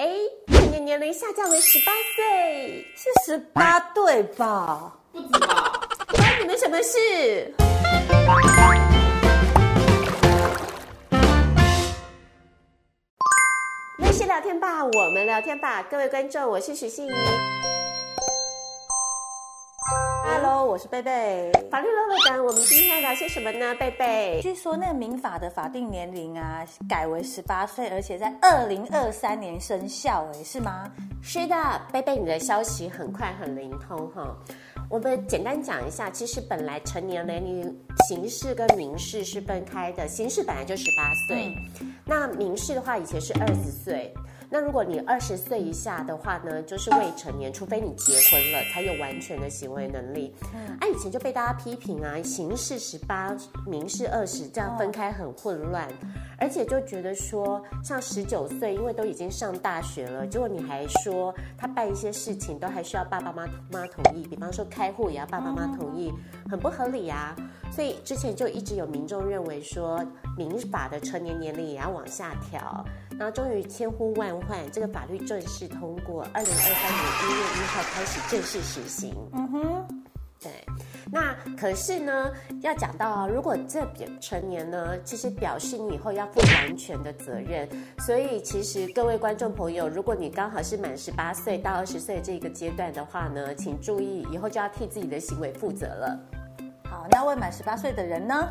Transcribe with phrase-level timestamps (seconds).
[0.00, 0.08] 哎，
[0.46, 4.94] 成年年龄下降为十八岁，是十八对吧？
[5.12, 5.78] 不知道？
[6.08, 7.54] 关你们什么事？
[13.98, 17.10] 没事聊天吧，我们聊天吧，各位观众，我是许信怡。
[20.70, 21.50] 我是贝贝。
[21.68, 23.74] 法律乐乐等，我们今天聊些什么呢？
[23.74, 30.88] 贝贝，据说那个民法的法定年龄啊，改为十八岁，而且在二零二三年生效，哎，是吗？
[31.20, 31.56] 是的，
[31.92, 34.32] 贝贝，你的消息很快很灵通哈。
[34.88, 37.76] 我们简单讲一下，其实本来成年年龄
[38.08, 44.14] 刑事跟民事是分开的，刑事本来就十八岁，嗯、那民事的话以前是二十岁。
[44.52, 50.34] 那如果你二十岁以下的话呢，就是未成年，除非你结婚了，才有完全的行为能力。
[50.52, 53.32] 嗯，啊，以前就被大家批评啊，刑事十八，
[53.64, 55.88] 民事二十，这样分开很混乱，
[56.36, 66.12] 而且就觉得说，像十九岁，因为都已经上大学了，结果你还说他办一些事情都还需要爸爸妈妈同意，比方说开户也要爸爸妈妈同意，
[66.50, 67.36] 很不合理啊。
[67.70, 70.04] 所以之前就一直有民众认为说，
[70.40, 72.82] 民法的成年年龄也要往下调。
[73.18, 79.14] 然后终于千呼万唤，这个法律正式通过，二零二三年一月一号开始正式实行。
[79.34, 80.02] 嗯哼，
[80.42, 80.50] 对。
[81.12, 82.30] 那可是呢，
[82.62, 83.86] 要讲到啊，如果这
[84.20, 87.68] 成年呢，其实表示你以后要负完全的责任。
[87.98, 96.18] 所以其实各位观众朋友，如果你刚好是满十八岁到二十岁这个阶段的话呢，请注意，以后就要替自己的行为负责了。
[96.84, 98.48] 好，那未满十八岁的人呢？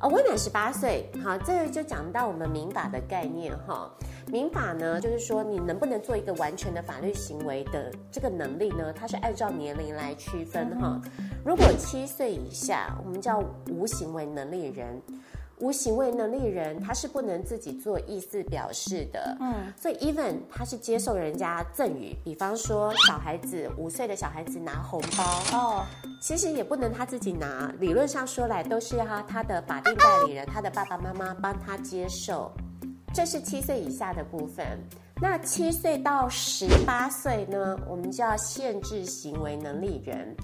[0.00, 3.90] 哦，未满十八岁，好，这个就讲到我们民法的概念哈。
[4.26, 10.98] 民法呢，就是说你能不能做一个完全的法律行为的这个能力呢，它是按照年龄来区分哈。
[11.44, 15.02] 如果七岁以下，我们叫无行为能力人。
[15.60, 19.36] 无行为能力人，他是不能自己做意思表示的。
[19.40, 25.86] 嗯，所以 even 他是接受人家赠与，比方说小孩子五岁的小孩子拿红包哦，
[26.20, 27.72] 其实也不能他自己拿。
[27.78, 32.50] 理论上说来，都是要他的法定代理人，他的爸爸妈妈帮他接受。
[33.12, 34.66] 这是七岁以下的部分。
[35.20, 40.34] 那七岁到十八岁呢，我们叫限制行为能力人。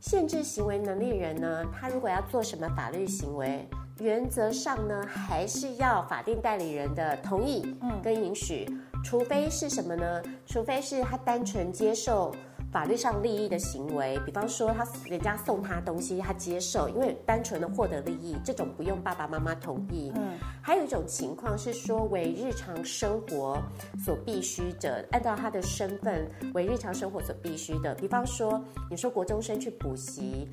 [0.00, 3.66] 限制行为能力人呢，他如果要做什么法律行为，
[4.00, 8.66] 原则上呢，还是要法定代理人的同意，嗯，跟允许，
[9.02, 10.22] 除非是什么呢？
[10.46, 12.34] 除非是他单纯接受。
[12.76, 20.12] 法律上利益的行为，比方说他人家送他东西，他接受，因为单纯的获得利益，这种不用爸爸妈妈同意。
[20.14, 23.56] 嗯，还有一种情况是说为日常生活
[24.04, 30.46] 所必须的，按照他的身份为日常生活所必须的，比方说你说国中生去补习，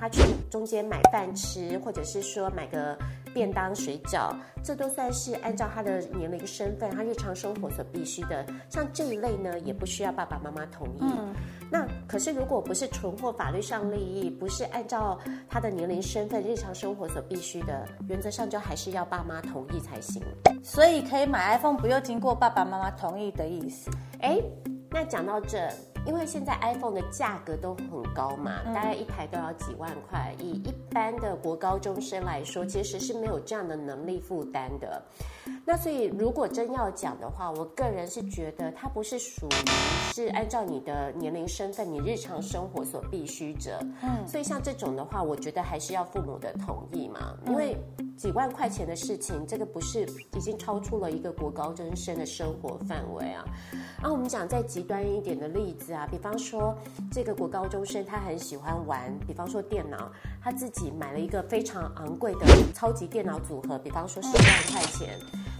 [0.00, 2.98] 他去中间买饭吃，或者是说买个
[3.38, 4.34] 便当水饺，
[4.64, 8.44] 这都算是按照他的年龄身份，他日常生活所必须的。
[8.68, 11.02] 像这一类呢，也不需要爸爸妈妈同意。
[11.02, 11.32] 嗯
[11.70, 15.18] 那可是，如果不是存获法律上利益，不是按照
[15.50, 20.22] 他的年龄、身份、日常生活所必须的，原则上就还是要爸妈同意才行。
[20.64, 23.90] 所以可以买 iPhone 不用经过爸爸妈妈同意的意思。
[24.20, 24.40] 哎，
[24.90, 25.68] 那讲到这。
[26.08, 30.34] 因为现在 iPhone 的价格都很高嘛，大概一台都要几万块。
[30.40, 35.02] 以一般的国高中生来说，其实是没有这样的能力负担的。
[35.66, 43.78] 那所以，如果真要讲的话，我个人是觉得它不是属于是按照你的年龄、身份、你日常生活所必须者。
[44.02, 47.76] 嗯，所以像这种的话，我觉得还是要父母的同意嘛，因为。
[48.18, 53.44] 几万块钱的事情，这个不是已经超出了一个国高中生的生活范围啊？
[54.02, 56.76] 啊，我们讲再极端一点的例子啊，比方说
[57.12, 60.10] 这个国高中生他很喜欢玩，比方说电脑，
[60.42, 65.16] 他自己买了一个非常昂贵的超级电脑组合，比方说十万块钱。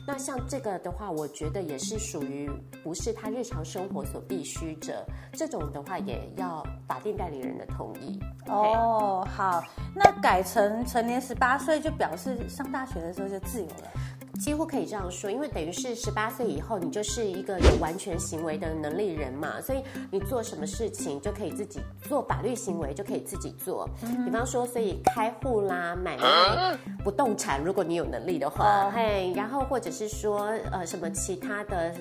[0.08, 2.50] 那像这个的话，我觉得也是属于
[2.82, 5.04] 不是他日常生活所必须者，
[5.34, 8.18] 这种的话也要法定代理人的同意。
[8.46, 9.62] 哦，好，
[9.94, 13.92] 那改成成年十八岁，就表示上大学的时候就自由了。
[14.40, 23.88] 几乎可以这样说，因为等于是十八岁以后，你就是一个有完全行为的能力人嘛，所以你做什么事情就可以自己做，法律行为就可以自己做。
[24.02, 31.92] 嗯、比方说，所以开户啦、买卖不动产，如果你有能力的话，嘿、嗯，然后或者是说呃什么其他的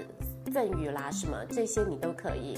[0.54, 2.58] 赠与啦什么这些你都可以。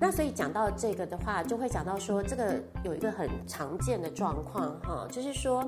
[0.00, 5.64] 那所以讲到这个的话，就会讲到说这个有一个很常见的状况哈，就是说。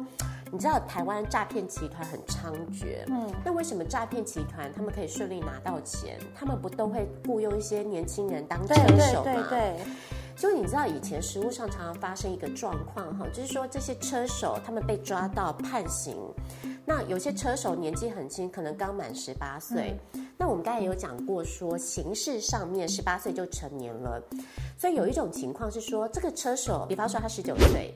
[0.52, 6.18] 你知道台湾诈骗集团很猖獗，嗯，那为什么诈骗集团他们可以顺利拿到钱？
[6.34, 9.24] 他们不都会雇佣一些年轻人当车手吗？
[9.24, 9.76] 对对对对。
[10.36, 16.16] 就你知道以前实务上常常发生一个状况哈，就是说这些车手他们被抓到判刑，
[16.86, 19.94] 那有些车手年纪很轻，可能刚满十八岁。
[20.14, 24.18] 嗯那我们刚才有讲过说，刑事上面十八岁就成年了，
[24.78, 27.94] 所以有一种情况是说，这个车手，比方说他十九岁。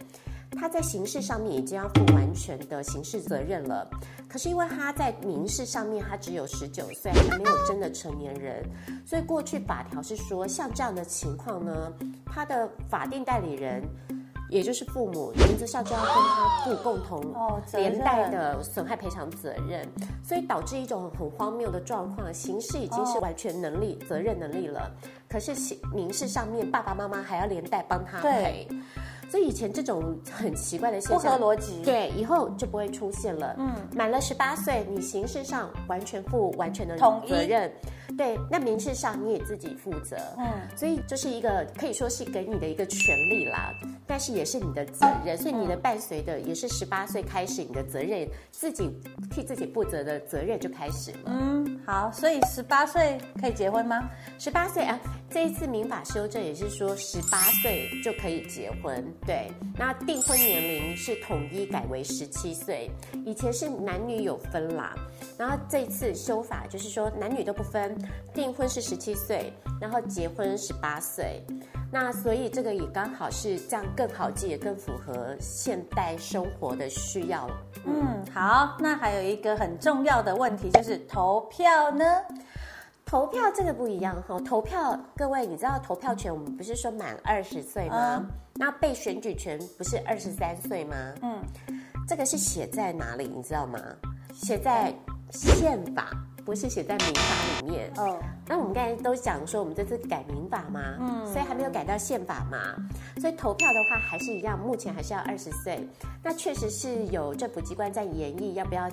[0.65, 3.87] 他在刑事上面已经要负完全的刑事责任了，
[4.27, 8.65] 可是因为他在民事上面他只有十九岁，还没有真的成年人，
[9.05, 11.93] 所以过去法条是说，像这样的情况呢，
[12.25, 13.83] 他的法定代理人，
[14.49, 17.23] 也就是父母，原则上就要跟他负共同
[17.75, 19.87] 连带的损害赔偿责任，
[20.27, 24.91] 所以导致一种很荒谬的状况，刑事已经是完全能力、责任能力了，
[25.29, 28.67] 可是刑民事上面爸爸妈妈还要连带帮他赔。
[29.35, 33.53] 所以以前这种很奇怪的现象，不合逻辑，对，以后就不会出现了。
[33.59, 37.69] 嗯，满了十八岁，你刑事上完全负完全的责任，
[38.17, 40.17] 对，那民事上你也自己负责。
[40.39, 40.47] 嗯，
[40.77, 43.73] 所以就是一个可以说是给你的一个权利啦，
[44.07, 45.37] 但是也是你的责任。
[45.37, 48.89] 所以你的伴随的也是十八岁开始，你的责任自己
[49.33, 51.19] 替自己负责的责任就开始了。
[51.27, 54.09] 嗯，好，所以十八岁可以结婚吗？
[54.39, 54.97] 十八岁啊，
[55.35, 59.05] 这一次民法修正也是说十八岁就可以结婚。
[59.27, 62.89] 对，那订婚年龄是统一改为十七岁，
[63.27, 64.95] 以前是男女有分啦，
[65.37, 67.99] 然后这次修法就是说男女都不分，
[68.33, 71.43] 订婚是十七岁，然后结婚十八岁，
[71.91, 77.51] 那所以这个也刚好是这样更好记，也更符合现代生活的需要。
[77.85, 82.05] 嗯，好，那还有一个很重要的问题就是投票呢？
[83.05, 88.17] 投票这个不一样哈，投票各位你知道投票权我们不是说满二十岁吗？
[88.21, 90.95] 嗯那被选举权不是二十三岁吗？
[91.23, 91.43] 嗯，
[92.07, 93.27] 这个是写在哪里？
[93.27, 93.81] 你知道吗？
[94.33, 94.95] 写在
[95.33, 96.09] 宪法，
[96.45, 97.91] 不是写在民法里面。
[97.97, 98.17] 哦，
[98.47, 102.77] 那我们刚才都讲说，我们这次改民法嘛，嗯，所以还没有改到宪法嘛，
[103.21, 105.85] 所以投票的话还是一样，目前还是要二十岁。
[106.23, 108.89] 那确实是有政府机关在研议要不要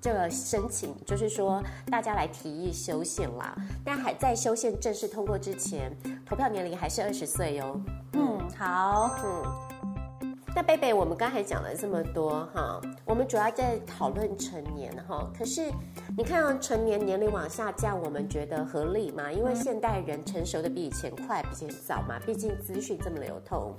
[0.00, 3.54] 这个申请，就是说大家来提议修宪啦。
[3.84, 5.94] 但还在修宪正式通过之前，
[6.24, 7.80] 投票年龄还是二十岁哟。
[8.14, 15.30] 嗯好，嗯，那贝贝，我们刚才讲了这么多哈，我们主要在讨论成年哈。
[15.38, 15.70] 可是
[16.16, 19.30] 你看到成年年龄往下降，我们觉得合理吗？
[19.30, 23.74] 因为现代人成熟的比以前快，比以前早嘛，毕竟资讯这么流通。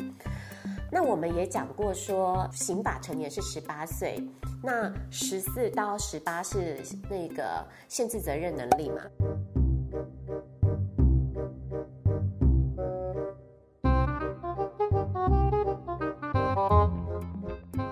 [0.93, 4.21] 那我们也讲过说，刑法成年是十八岁，
[4.61, 6.77] 那十四到十八是
[7.09, 9.01] 那个限制责任能力嘛。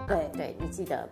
[0.05, 1.07] 对对，你记得，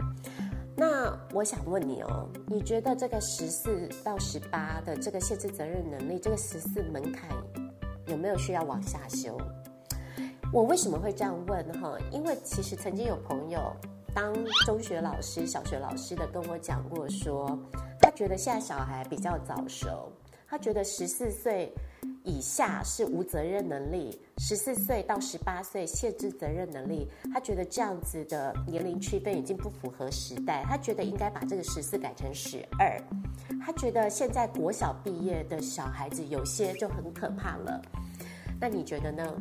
[0.76, 7.30] 那我想问你哦，你觉得这个十四到十八的这个限制责任能力，这个十四门槛
[8.08, 9.38] 有没有需要往下修？
[10.54, 11.98] 我为什么会这样问哈？
[12.12, 13.60] 因为其实曾经有朋友
[14.14, 14.34] 当
[14.66, 17.58] 中学老师、小学老师的跟我讲过说，
[18.00, 20.12] 他觉得现在小孩比较早熟，
[20.48, 21.74] 他觉得十四岁。
[22.24, 27.10] 以下是无责任能力，十四岁到十八岁限制责任能力。
[27.34, 33.02] 他觉得这样子的年龄区分已经不符合时代，他觉得应该把这个十四改成十二。
[33.66, 37.82] 他觉得现在国小毕业的小孩子有些就很可怕了。
[38.60, 39.34] 那你觉得呢？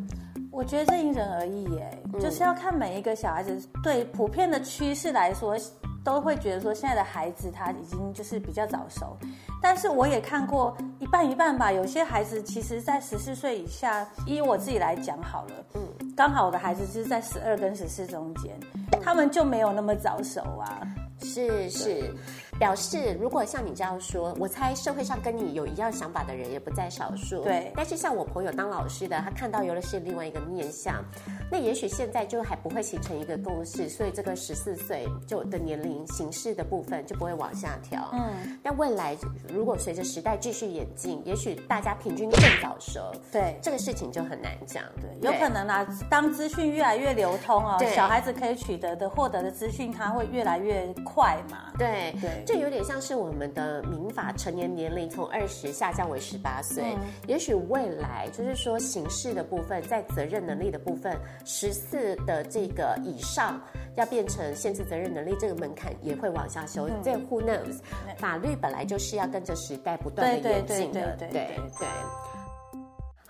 [0.56, 3.60] 我觉得这因人而异耶，嗯、就是要看每一个小孩子。
[3.82, 5.54] 对普遍的趋势来说，
[6.02, 9.14] 都会觉得说现在的孩子他已经就是比较早熟。
[9.60, 18.58] 但是我也看过一半一半吧，有些孩子其实，在十四岁以下，以我自己来讲好了，嗯，刚好我的孩子就是在十二跟十四中间，
[19.02, 20.80] 他们就没有那么早熟啊，
[21.20, 22.14] 是是。
[22.58, 27.42] 表示，如果像你这样说，我猜社会上跟你有一样想法的人也不在少数。
[27.42, 31.04] 对，但是像我朋友当老师的，他看到有的是另外一个面向，
[31.50, 38.08] 那也许现在就还不会形成一个共识，所以这个十四岁就的年龄形式的部分就不会往下调。
[38.12, 39.16] 嗯，但未来
[39.52, 43.00] 如果随着时代继续演进，也许大家平均更早熟。
[43.30, 44.82] 对，这个事情就很难讲。
[45.00, 51.72] 对，有可能啊，当资讯越来越流通啊，对小孩子可以取得的、获得的资讯，它会越来越快嘛。
[51.78, 52.45] 对对。
[52.46, 63.60] 这有点像是我们的民法成年年龄从二十下降为十八岁，嗯、也许未来就是说刑事的部分，在责任能力的部分，十四的这个以上
[63.96, 66.88] 要变成限制责任能力，这个门槛也会往下修。
[67.02, 67.80] 这、嗯、who knows？
[68.16, 71.46] 法律本来就是要跟着时代不断的演进的，对对对。
[71.46, 71.88] 对对对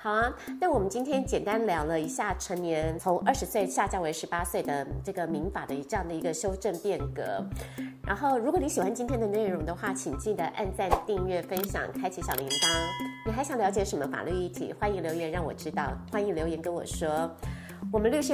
[0.06, 7.44] 好啊，那我们今天简单聊了一下成年从二十岁下降为十八岁的这个民法的这样的一个修正变革。
[8.06, 12.68] 然后，如果你喜欢今天的内容的话，请记得按赞、订阅、分享、开启小铃铛。
[13.26, 14.72] 你还想了解什么法律议题？
[14.78, 17.28] 欢迎留言让我知道，欢迎留言跟我说。
[17.92, 18.25] 我们律师。